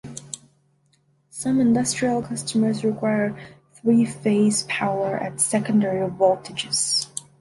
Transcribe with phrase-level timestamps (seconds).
[1.29, 3.37] Some industrial customers require
[3.75, 7.05] three-phase power at secondary voltages.